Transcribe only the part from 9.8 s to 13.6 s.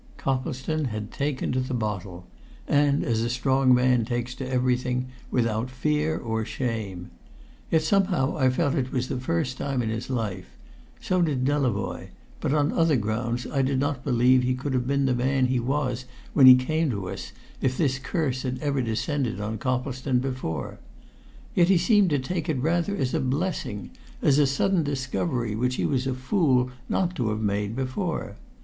in his life; so did Delavoye, but on other grounds.